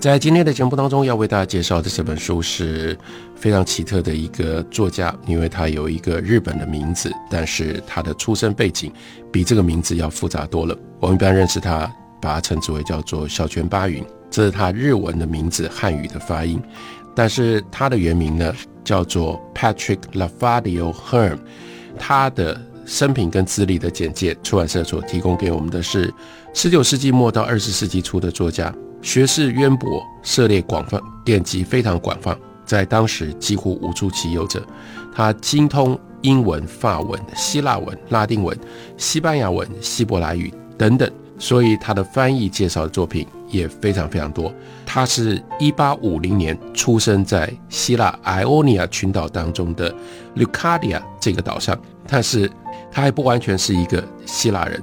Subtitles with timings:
[0.00, 2.96] 在今天的节目当中，要为大家介绍的这本书是
[3.36, 8.90] 非常奇特的一个作家，因为他有一个日本的名字，但是他的出生背景
[9.30, 10.74] 比这个名字要复杂多了。
[11.00, 11.80] 我们一般认识他，
[12.18, 16.58] 把他称之为叫做小泉八云，这是他日文的名字，汉语的发音。
[17.14, 21.36] 但是他的原名呢，叫做 Patrick Lafadio Herm。
[21.98, 26.10] 他的生平跟资历的简介，出版社所提供给我们的是
[26.54, 28.74] 十九世纪末到二十世纪初的作家。
[29.02, 34.62] 学识渊博，涉猎广泛，典籍非常广泛，在当时几乎无出其右者。
[35.14, 38.56] 他精通英文、法文、希腊文、拉丁文、
[38.96, 44.52] 西班牙文、希伯来语等等，所以他的翻译介绍的作品也非常非常多。
[44.86, 49.92] 他是一八五零年出生在希腊艾欧尼亚群岛当中的
[50.36, 52.50] Lucadia 这个岛上，但是
[52.92, 54.82] 他还不完全是一个希腊人。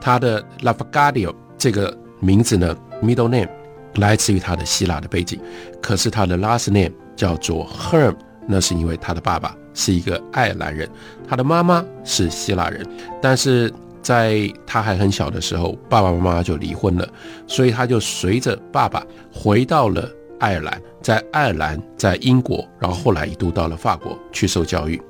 [0.00, 3.48] 他的 Lafagadio 这个名字呢？Middle name
[3.96, 5.40] 来自于他的希腊的背景，
[5.82, 8.14] 可是他的 last name 叫做 Herm，
[8.46, 10.88] 那是因为他的爸爸是一个爱尔兰人，
[11.28, 12.86] 他的妈妈是希腊人，
[13.20, 13.72] 但是
[14.02, 17.08] 在他还很小的时候，爸爸妈妈就离婚了，
[17.46, 25.00] 所以他就随着爸爸回到了爱尔兰，在爱尔兰，在英国，然后后来一度到了法国去受教育。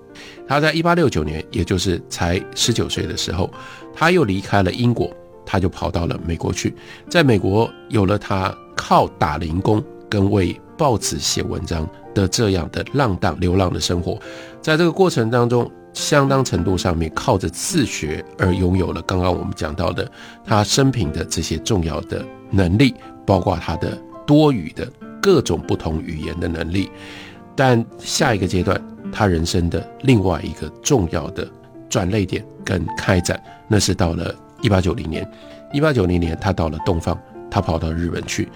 [0.48, 3.52] 他在一八六九年，也就是才十九岁的时候，
[3.94, 5.14] 他又离开了英国。
[5.46, 6.74] 他就跑到了美国去，
[7.08, 14.20] 在美国有了他靠打零工跟为报纸写文章的这样的浪荡流浪的生活，
[14.60, 20.10] 在这个过程当中，相当程度上面靠着自学而拥有了刚刚我们讲到的
[20.44, 22.94] 他生平的这些重要的能力，
[23.24, 24.86] 包括他的多语的
[25.22, 26.90] 各种不同语言的能力。
[27.54, 28.78] 但下一个阶段，
[29.10, 31.48] 他人生的另外一个重要的
[31.88, 34.34] 转泪点跟开展，那是到了。
[34.62, 35.28] 一八九零年，
[35.72, 37.18] 一八九零年，他到了东方，
[37.50, 38.48] 他跑到日本去。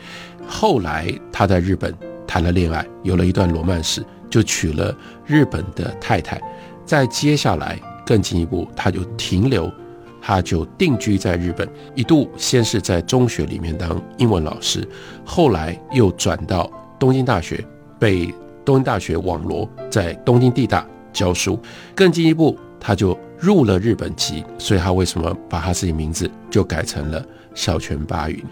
[0.46, 1.94] 后来他在日本
[2.26, 4.94] 谈了恋爱，有了一段罗曼史，就娶了
[5.26, 6.40] 日本的太太。
[6.84, 9.72] 在接下来更进一步，他就停留，
[10.20, 11.68] 他就定居在日本。
[11.94, 14.86] 一度先是在中学里面当英文老师，
[15.24, 16.68] 后来又转到
[16.98, 17.64] 东京大学，
[17.98, 18.34] 被
[18.64, 21.56] 东京大学网罗在东京地大教书。
[21.94, 23.16] 更进一步，他就。
[23.42, 27.24] 入了日本籍，所以他为什么把他自己名字就改成了
[27.54, 28.44] 小泉八云？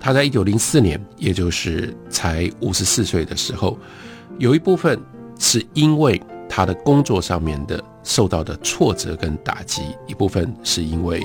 [0.00, 3.78] 他在一九零四年，也就是才五十四岁的时候，
[4.36, 5.00] 有一部分
[5.38, 11.24] 是因为他的工作上面的受到的挫折跟打击，一部分是因为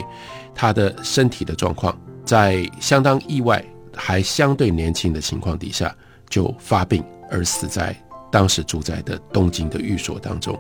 [0.54, 3.66] 他的身体的状况，在相当意外
[3.96, 5.92] 还相对年轻的情况底下
[6.30, 8.00] 就发病而死在
[8.32, 10.56] 当时住在的东京的寓所当中。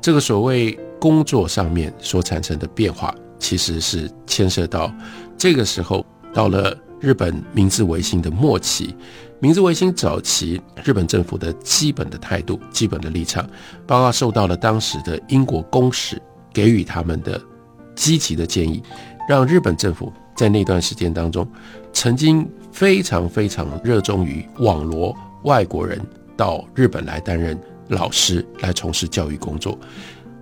[0.00, 0.78] 这个所谓。
[1.00, 4.92] 工作上面所产生的变化，其实是牵涉到
[5.34, 8.94] 这个时候到了日本明治维新的末期，
[9.38, 13.48] 明治维新早期，日本政府的基本的态度、基本的立场，
[13.86, 16.20] 包括受到了当时的英国公使
[16.52, 17.40] 给予他们的
[17.96, 18.82] 积极的建议，
[19.26, 21.50] 让日本政府在那段时间当中，
[21.94, 25.98] 曾经非常非常热衷于网罗外国人
[26.36, 27.58] 到日本来担任
[27.90, 29.78] 老师，来从事教育工作。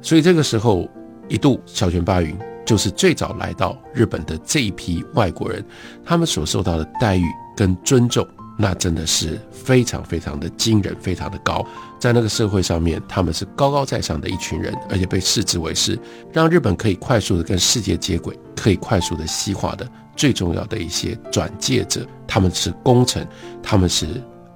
[0.00, 0.88] 所以这个时候，
[1.28, 5.64] 一度小泉八云就是最早来到日本的这一批外国人，
[6.04, 7.24] 他们所受到的待遇
[7.56, 8.26] 跟尊重，
[8.56, 11.66] 那真的是非常非常的惊人，非常的高。
[11.98, 15.98] 在那个社会上面，他们是高高在上的一群人，而且被视之为是
[16.32, 22.06] 让日本可以快速的跟世界接轨，可以快速的西化的最重要的一些转介者。
[22.26, 23.26] 他们是功臣，
[23.62, 24.06] 他们是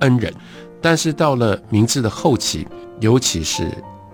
[0.00, 0.32] 恩人。
[0.80, 2.66] 但是到了明治的后期，
[3.02, 3.68] 尤其是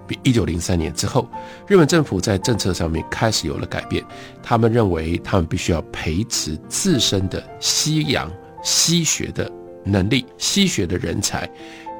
[0.06, 1.28] 比一九零三年之后，
[1.66, 4.02] 日本政府在政策上面开始有了改变。
[4.42, 9.50] 他们认为，他们必须要培植自身的西洋西学的
[9.84, 11.48] 能力、西学的人才。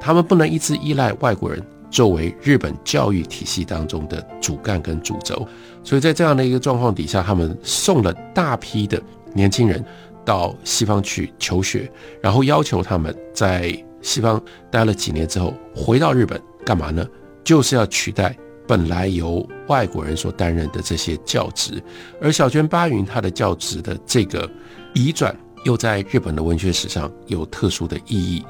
[0.01, 5.47] 他们不能一直依赖外国人作为日本教育体系当中的主干跟主轴。
[5.83, 8.99] 所以在这样的一个状况底下，他们送了大批的
[9.35, 9.85] 年轻人
[10.25, 11.87] 到西方去求学，
[12.19, 14.41] 然后要求他们在西方
[14.71, 17.05] 待了几年之后回到日本干嘛呢？
[17.43, 21.81] 就是要取代本来由外国人所担任的这些教职，
[22.21, 24.47] 而小泉八云他的教职的这个
[24.93, 28.45] 移转，又在日本的文学史上有特殊的意义。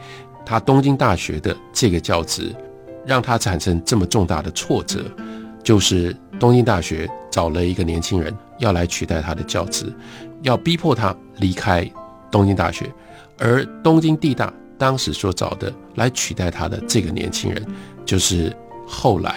[0.45, 2.53] 他东京大学的这个教职，
[3.05, 5.05] 让他产生这么重大的挫折，
[5.63, 9.93] 就是东京大学找了一个年轻人要来取代他的教职，
[10.41, 11.89] 要逼迫他离开
[12.31, 12.91] 东京大学，
[13.37, 17.63] 而东京地大当时所找的来取代他的这个年轻人，
[18.09, 18.51] 就是
[18.87, 19.35] 后来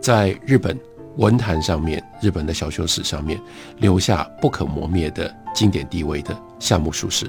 [0.00, 0.78] 在日本
[1.16, 3.40] 文坛上面、日本的小说史上面
[3.78, 7.28] 留下不可磨灭的经典地位的夏目漱石。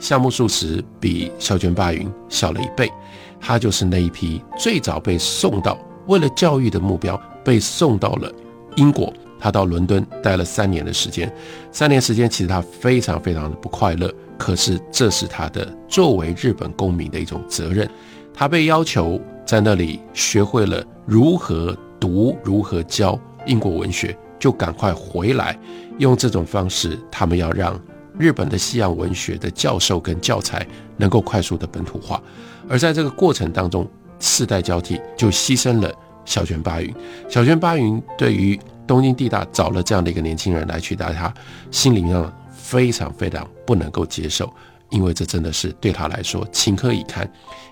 [0.00, 2.90] 夏目漱石比小泉八云小了一倍，
[3.38, 5.78] 他就是那一批最早被送到
[6.08, 8.32] 为了教育的目标被送到了
[8.74, 9.14] 英国。
[9.38, 11.32] 他到伦敦待了三年的时间，
[11.70, 14.12] 三年时间其实他非常非常的不快乐。
[14.36, 17.88] 可是这是他的作为日本公民的一种责任。
[18.32, 25.58] 他被要求在那里学会了如何读、如何教英国文学，就赶快回来，
[25.98, 27.80] 用这种方式，他们要让。
[28.18, 30.66] 日本的西洋文学的教授跟教材
[30.98, 32.20] 能够快速的本土化，
[32.68, 33.88] 而在这个过程当中，
[34.18, 35.90] 世代交替就牺牲了
[36.26, 36.94] 小泉八云。
[37.30, 41.32] 小泉八云对于东京地大找了这样的一个年轻人来取代他，
[41.70, 44.52] 心里面非常非常不能够接受，
[44.90, 47.26] 因为这真的是对他来说情何以堪。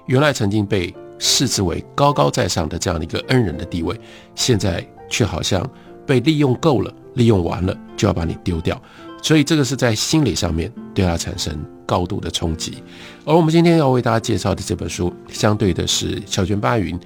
[0.06, 3.98] 原来曾经被视之为高高在上的这样的一个恩人的地位，
[4.34, 5.68] 现在却好像
[6.06, 8.80] 被利用够了，利用完了就要把你丢掉。
[9.22, 11.52] 所以这个是在心理上面对他产生
[11.84, 12.82] 高度的冲击，
[13.24, 16.98] 而我们今天要为大家介绍的这本书，相对的是小泉八云，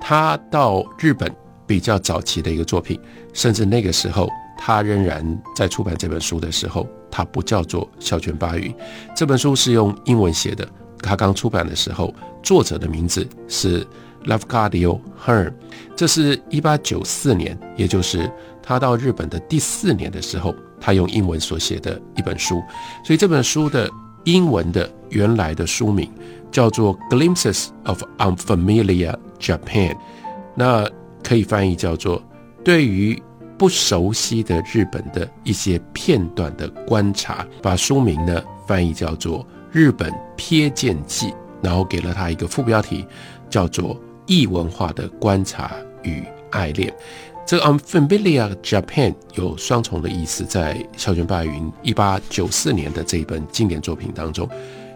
[0.00, 1.30] 他到日本
[1.66, 2.98] 比较早期的一个作品，
[3.34, 4.26] 甚至那个时候
[4.56, 8.74] 他仍然在出版这本书的时候，他不叫做小泉八云，
[9.14, 10.66] 这本书是用英文写的，
[11.02, 13.86] 他刚出版的时候，作者的名字是
[14.24, 15.52] Lavcadio Hearn，
[15.96, 18.30] 这是一八九四年，也就是
[18.62, 20.54] 他到日本的第四年的时候。
[20.84, 22.60] 他用英文所写的一本书，
[23.04, 23.88] 所以这本书的
[24.24, 26.10] 英文的原来的书名
[26.50, 29.92] 叫做《Glimpses of Unfamiliar Japan》，
[30.56, 30.84] 那
[31.22, 32.20] 可以翻译叫做
[32.64, 33.22] 对于
[33.56, 37.46] 不熟悉的日本的一些片段的观察。
[37.62, 39.38] 把书名呢翻译叫做
[39.72, 41.28] 《日本瞥见记》，
[41.62, 43.06] 然后给了他一个副标题，
[43.48, 43.96] 叫做
[44.26, 45.72] 《异文化的观察
[46.02, 46.90] 与爱恋》。
[47.46, 54.48] 这个 unfamiliar Japan 有双重的意思，在小泉八云一八九四年的这一本经典作品当中，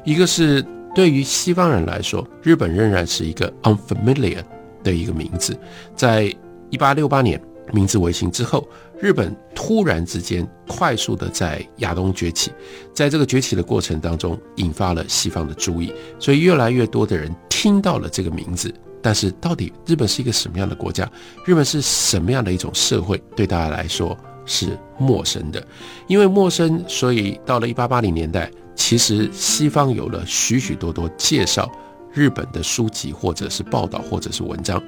[0.05, 0.65] 一个是
[0.95, 4.45] 对于西方人来说，日本仍然是一个 unfamiliar
[4.85, 5.59] 的一个名字。
[5.97, 6.33] 在
[6.71, 7.41] 一八六八年
[7.73, 8.67] 明治维新之后，
[9.01, 12.53] 日本突然之间快速的在亚东崛起，
[12.95, 18.73] 在这个崛起的过程当中，引发了西方的注意，所以越来越多的人听到了这个名字。
[19.03, 21.09] 但是，到底日本是一个什么样的国家？
[21.45, 23.23] 日本是什么样的一种社会？
[23.37, 25.65] 对大家来说是陌生的。
[26.09, 31.71] 因为陌生，所以到了一八八零年代，其实西方有了许许多多介绍
[32.13, 34.83] 日本的书籍，或者是报道，或者是文章。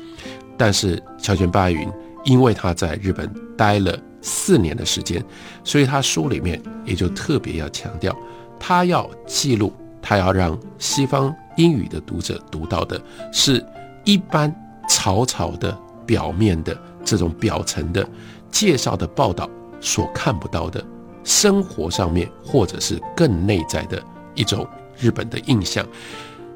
[0.57, 1.89] 但是，乔泉八云
[2.29, 5.25] 因为他在日本待了四年的时间，
[5.65, 8.15] 所以他书里面也就特别要强调，
[8.61, 9.73] 他要记录，
[10.03, 13.01] 他要让西方英语的读者读到的
[13.33, 13.65] 是。
[14.05, 14.51] 一般
[14.89, 15.77] 草草的、
[16.07, 18.09] 表面的这种表层的
[18.51, 19.47] 介绍的报道
[19.83, 20.83] 所看不到的
[21.25, 24.03] 生活上面，或者是更内在的
[24.35, 24.67] 一种
[24.99, 25.87] 日本的印象。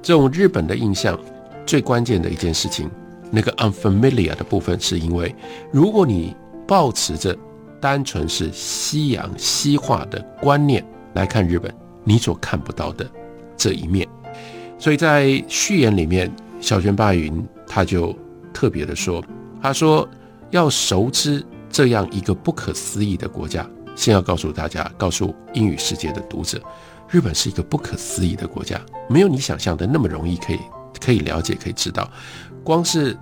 [0.01, 1.19] 这种日本的印象
[1.67, 2.91] 最关键的一件事情，
[3.33, 5.35] 那个 unfamiliar 的部分，是因为
[5.73, 6.37] 如果你
[6.69, 7.37] 保持着
[7.81, 11.75] 单纯是西洋西化的观念来看日本，
[12.05, 13.11] 你所看不到的
[13.57, 14.07] 这一面。
[14.79, 16.31] 所以在序言里面。
[16.63, 18.17] 小泉八云他就
[18.55, 19.21] 特别的说
[19.61, 20.09] ：“他说
[20.53, 26.63] 要熟知这样一个不可思议的国家，先要告诉大家，告诉英语世界的读者，
[27.11, 30.61] 日本是一个不可思议的国家，没有你想象的那么容易可以
[31.03, 32.09] 可以了解，可以知道。
[32.63, 33.17] 光是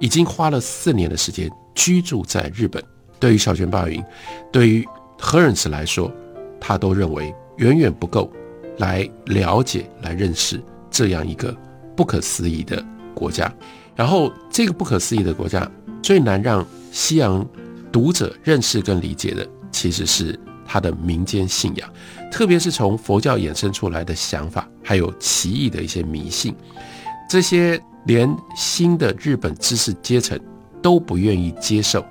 [0.00, 2.82] 已经花了四年的时间居住在日本，
[3.20, 4.02] 对于小泉八云，
[4.50, 4.86] 对于
[5.18, 6.10] 何人慈来说，
[6.60, 8.30] 他都认为远远不够
[8.78, 10.60] 来了解、来认识
[10.90, 11.56] 这样一个。”
[11.94, 12.82] 不可思议的
[13.14, 13.52] 国家，
[13.94, 15.70] 然后这个不可思议的国家
[16.02, 17.46] 最难让西洋
[17.92, 20.36] 读者认识跟理解的，其实是
[20.66, 21.86] 他的民间信仰，
[22.32, 26.56] 特别是从佛教衍生出来的想法，还有奇异的一些迷信，
[27.32, 30.38] 这些连新的日本知识阶层
[30.82, 32.04] 都不愿意接受。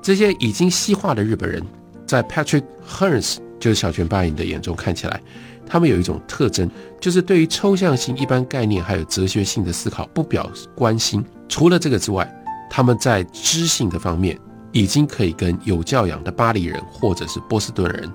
[0.00, 1.62] 这些已经西化的日本人，
[2.06, 5.20] 在 Patrick Hearns 就是小泉八影的眼中看起来。
[5.66, 11.22] 他们有一种特征，就是对于抽象性、一般概念还有哲学性的思考不表关心。
[11.50, 12.26] 除了这个之外，
[12.70, 14.38] 他们在知性的方面
[14.72, 18.10] 已经可以跟有教养的巴黎人或者是波士顿人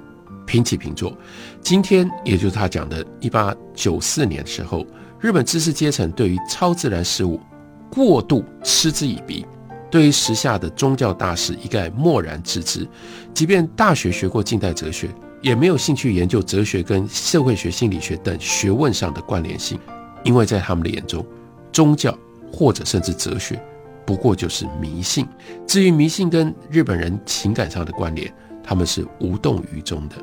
[0.48, 1.15] 平起平坐。
[1.62, 4.83] 今天，也就是他讲的1894年时候，
[5.22, 7.40] 日本知识阶层对于超自然事物
[7.92, 9.46] 过度嗤之以鼻，
[9.92, 12.88] 对于时下的宗教大事一概漠然置之，
[13.32, 15.08] 即便大学学过近代哲学，
[15.40, 19.80] 也没有兴趣研究哲学跟社会学、心理学等学问上的关联性，
[20.24, 21.24] 因为在他们的眼中，
[21.72, 22.18] 宗教
[22.51, 23.62] 或者甚至哲学
[24.08, 25.28] 不过就是迷信。
[25.68, 30.16] 至于迷信跟日本人情感上的关联，他们是无动于衷的。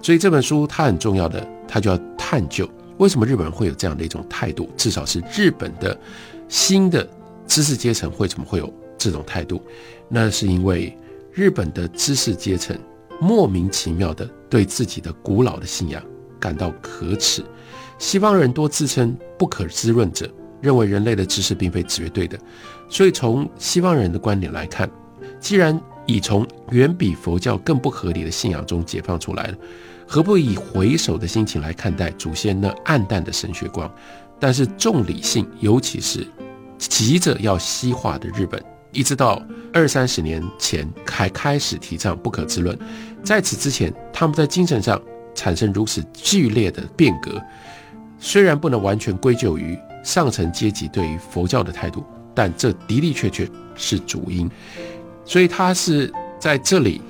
[0.00, 2.68] 所以这本书它很重要的，它就要探究
[3.02, 5.98] 为什么日本人会有这样的一种态度，至少是日本的
[6.48, 7.06] 新的
[7.46, 8.72] 知识阶层为什么会有。
[8.98, 9.60] 这种态度，
[10.08, 10.96] 那是因为
[11.32, 12.78] 日本的知识阶层
[13.20, 16.00] 莫名其妙的对自己的古老的信仰
[16.38, 17.44] 感到可耻。
[17.98, 22.38] 西方人多自称不可知论者，认为人类的知识并非绝对的。
[22.88, 24.88] 所以从西方人的观点来看，
[25.40, 29.56] 既然已从远比佛教更不合理的信仰中解放出来了，
[30.12, 33.90] 何不以回首的心情来看待祖先那暗淡的神学光？
[34.38, 36.26] 但是重理性，尤其是
[36.76, 38.62] 急着要西化的日本。
[38.90, 39.42] 一直到
[39.72, 42.78] 二三十年前才开始提倡不可知论，
[43.24, 45.00] 在此之前，他们在精神上
[45.34, 47.40] 产生如此剧烈的变革，
[48.18, 52.04] 虽然不能完全归咎于上层阶级对于佛教的态度，
[52.34, 54.46] 但这的的确确是主因。
[55.24, 57.00] 所以他是在这里，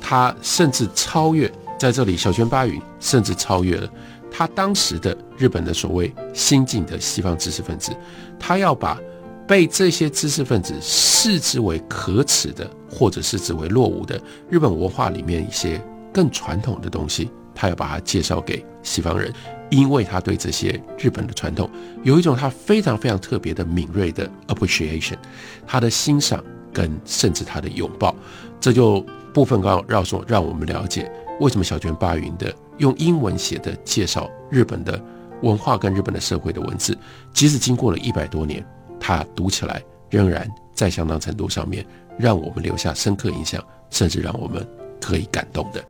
[0.00, 1.50] 他甚至超越
[1.82, 3.88] 在这里，小泉八云甚至超越了
[4.30, 7.92] 他当时的日本的所谓新进的西方知识分子，
[8.38, 8.96] 他要把。
[9.44, 19.30] 被这些知识分子视之为可耻的，或者是之为落伍的日本文化里面一些更传统的东西，他要把它介绍给西方人，
[19.68, 21.68] 因为他对这些日本的传统
[22.04, 25.16] 有一种他非常非常特别的敏锐的 appreciation，
[25.66, 28.14] 他的欣赏跟甚至他的拥抱，
[28.60, 31.10] 这就部分刚让说让我们了解
[31.42, 35.02] 为什么小泉八云的用英文写的介绍日本的
[35.42, 36.96] 文化跟日本的社会的文字，
[37.34, 38.64] 即使经过了一百多年。
[39.00, 41.84] 它读起来仍然在相当程度上面
[42.16, 44.64] 让我们留下深刻印象，甚至让我们
[45.00, 45.84] 可以感动的。